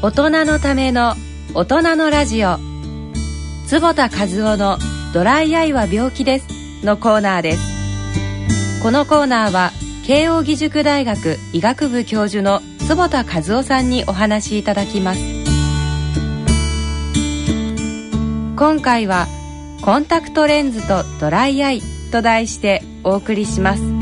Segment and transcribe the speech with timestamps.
[0.00, 1.14] 大人のための
[1.54, 2.58] 大人のラジオ。
[3.66, 4.78] 坪田和夫の
[5.12, 6.46] ドライアイは病気です
[6.84, 8.80] のコーナーです。
[8.80, 9.72] このコーナーは
[10.06, 15.20] 慶應義塾大学医学部教授の坪田和夫さんにお話しいただきます。
[18.56, 19.26] 今回は
[19.82, 23.97] コンタクトレンズとドライアイと題してお送りします。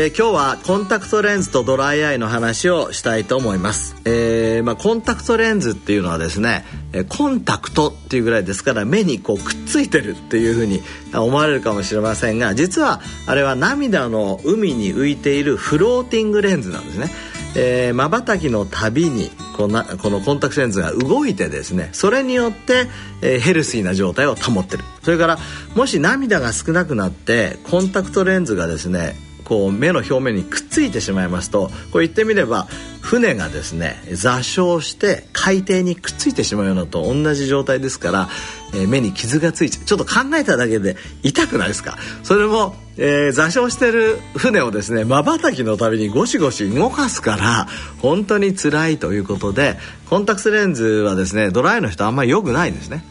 [0.00, 6.64] えー、今日はコンタクトレンズとドライアイの話をしたいと思います、えーまあ、コンタクトレンズっていうのはですね
[7.08, 17.92] コンタクトっていうぐらいですから目にこうくっついてるっていうふうに思われるかもしれませんが実はあれは涙の海に浮いている floating レンズなんですね。
[17.92, 22.86] まばたきのたびにこのこのコンタクトレンズが動いてですねそれによって、
[23.20, 24.84] えー、ヘルシーな状態を保ってる。
[25.02, 25.38] それから
[25.74, 29.16] もし涙が少なくなってコンタクトレンズがですね
[29.48, 32.66] こう目の表面にくっついてしまいますとこう言ってみれば
[33.00, 38.28] 船がですね座礁して海底にくっついてしまうようなと同じ状態ですから、
[38.74, 41.96] えー、目に傷がついちゃうちょっと考えただけで痛くないですか？
[42.22, 47.66] それも、えー、座礁してる船をですねまばたきのたびにゴシゴシ動かすから
[48.02, 49.78] 本当に辛いということで
[50.10, 53.02] コンタクトレンズはですねドライの人あんまり良くないんですね。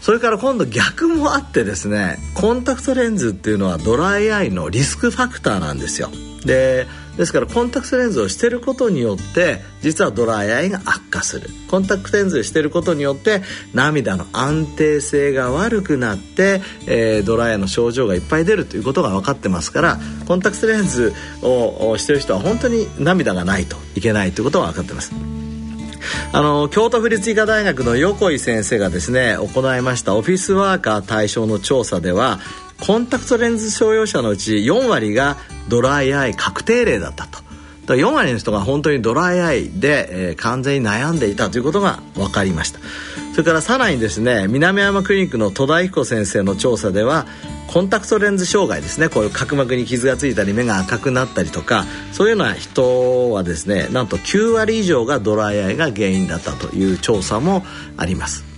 [0.00, 6.10] それから今度逆もあってですねコンタクトレンズっていうのはドライアイのリスクファクターなんですよ
[6.44, 13.42] でですからコンタクトレンズをしてることによって実はドライアイが悪化するコンタクトレンズをしてることによって
[13.74, 21.12] 涙の安定性が悪くなって、えー、ドライアイの症状がいっぱい出るということが分かってますからコンタクトレンズ
[21.42, 25.12] をしてる人は本当に涙がないといけないということが分かってます。
[26.32, 32.38] あの京都府立医科大学の横井先生がですね行いましたオフィスワーカー対象の調査では
[32.80, 35.36] コンタクトレンズ所有者のうち4割が
[35.68, 37.50] ドライアイ確定例だったと。
[37.90, 42.78] だ4割の人が本当にドライアイで、えー、完全に悩んでいたということが分かりました
[43.32, 47.26] それからさらにですね南山クリニックの戸田彦先生の調査では
[47.72, 49.08] コンタクトレンズ障害ですね。
[49.08, 57.64] こういう角膜に傷がついたり目が赤くなったりとかそういうような人はですねなんと9割以上がドライアイが原因だったという調査も
[57.96, 58.49] あります。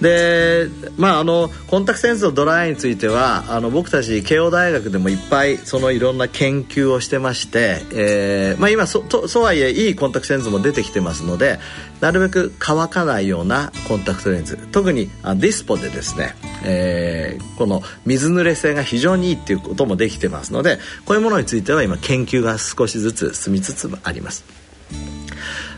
[0.00, 11.58] でまああのコンタクトレンズのドライについてはあの僕たち慶応大学でもいっぱいそのいろんな研究をしてまして、えーまあ、今そとそうはいえいいコンタクトレンズも出てきてますので
[12.00, 16.34] なるべく乾かないようなコンタクトレンズ特にあディスポでですね、
[16.64, 24.69] えー、この水濡れ性が非常にいいっていうこともできてますのでこういうものについては今研究が少しずつ進みつつあります。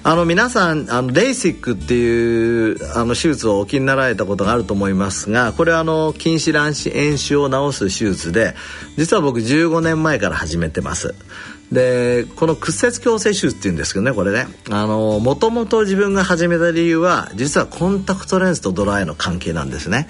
[0.05, 8.55] あの皆さんあのレーシックっていうあの手術をお気になられたことがあると思いますがこれはあの筋弛卵子炎症を治す手術で
[8.97, 11.15] 実は僕15年前から始めてます。
[11.71, 14.47] でこの屈折矯正手術っていうんですけどねこれね。
[14.69, 20.09] もともと自分が始めた理由は実はコンタクトレンズとドライの関係なんですね。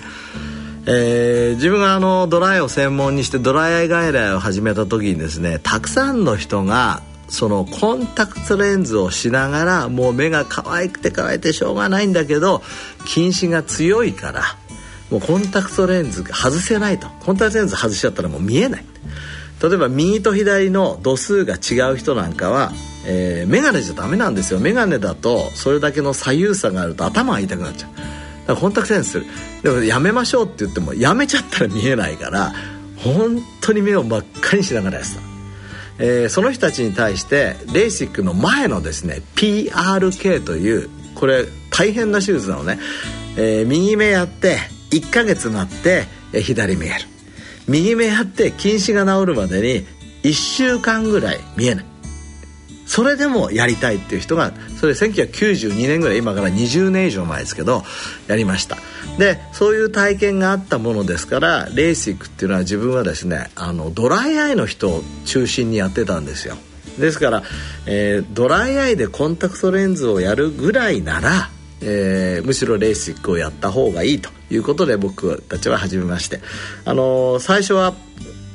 [0.87, 7.03] えー、自分があのドライを専門にしてドライアイ外来を始めた時にですねたくさんの人が
[7.33, 12.63] そのコンタクトレンズをしながらもう目が可愛くて可愛くてしょうがないんだけど
[13.07, 14.43] 近視が強いから
[15.11, 17.09] もうコンタクトレンズ外せないと。
[17.25, 18.85] コンタクトレンズ外しちゃったらもう見えない。
[19.63, 22.71] 例えば右と左の度数が違う人なんかは、
[23.07, 24.61] えー、眼鏡じゃダメなんですよ。
[24.61, 27.91] 眼鏡だとそれだけの左右差があると頭が痛くなっちゃう。
[27.97, 28.07] だか
[28.49, 29.27] らコンタクトレンズする。
[29.63, 32.53] でもやめましょうって言ってもやめちゃったら見えないから
[32.99, 35.32] 本当に目を真っ赤にしながらやってた。
[36.05, 42.81] えー、その人たちに対してレーシックの前のですね PRK というこれ大変な手術なのね、
[43.37, 44.59] えー、右目やって
[44.91, 46.95] 1ヶ月なって、えー、左見える。
[47.69, 49.87] 右目やって近視が治るまでに
[50.25, 51.92] 1週間ぐらい見えない。
[52.93, 57.85] それでもやりたいっていう人がそれ1992年ぐらい今から20年以上前ですけど
[58.27, 58.77] やりました。
[59.19, 66.57] でそういう体験があったものですからレーシックっていうのは自分はですねあのドライアイの人を中心にやってたんですよ。
[66.99, 67.43] ですから、
[67.87, 71.49] えー、ドライアイでコンタクトレンズをやるぐらいなら
[71.85, 76.41] えー、むしろレーシックをやった方がいいということで僕たちは始めまして、
[76.85, 77.95] あのー、最初は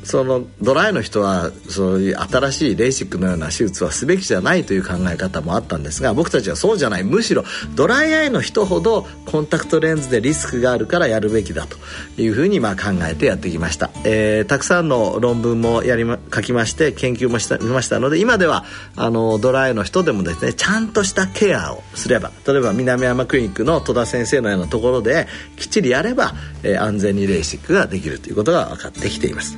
[0.07, 7.43] そのドライの人はそういう新しいレーシックのような手術はすべきじゃないという考え方もあったんですが僕たちはそうじゃないむしろ
[7.75, 11.77] ドライアイの人ほどコンタクトレンズでリスクがあるからやるべきだと
[12.21, 18.63] いうふうにまあ考えてやってきました、えー、たくさんの論文もやり、ま、書きまして研究もしたましたので今では
[18.95, 25.27] あのドライの人でもですねちゃんとしたケアをすれば例えば南山クリニックの戸田先生のようなところで
[25.57, 26.33] きっちりやれば、
[26.63, 29.57] えー、安全にレーシックができるということが分かってきています。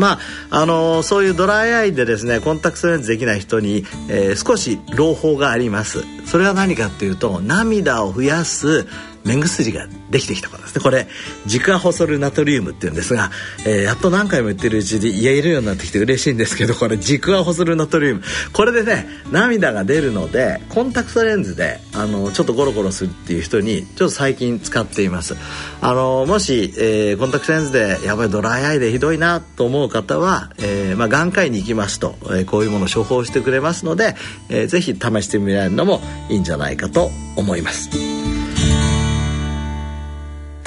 [0.00, 0.18] ま
[0.50, 6.04] ああのそういうドライアイでですねコンタクトレンズできない人に、えー、少し朗報があります。
[6.26, 8.86] それは何かっていうと涙を増やす
[9.24, 10.82] 目薬ができてきたからですね。
[10.82, 11.06] これ
[11.46, 13.30] ジクアホソルナトリウムっていうんですが、
[13.66, 18.22] えー、やっと何回も言ってるうちで言えるようになってきて嬉しいんですけどこれジクアホソルナトリウム。
[18.52, 25.36] これでね涙が出るのでコンタクトレンズであのちょっとゴロゴロするっていう人にちょっと最近使っています。
[25.82, 34.14] あのもし、えー、コンタクトレンズでやばいドライアイでひどいなと思う方は、えーまあ、眼科医に行きますと、え、こういうものを処方してくれますので、
[34.48, 38.19] えー、ぜひ試してみられるのもいいんじゃないかと思います。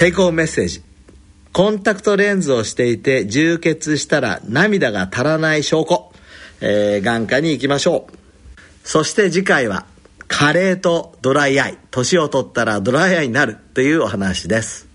[0.04, 0.84] テイクオーメッセージ。
[1.54, 6.12] コンタクトレンズをしていて充血したら涙が足らない証拠、
[6.60, 8.18] えー、眼科に行きましょう。
[8.84, 9.86] そして次回は
[10.28, 11.78] 加齢とドライアイ。
[11.90, 14.93] 年を取ったらドライアイになるというお話です。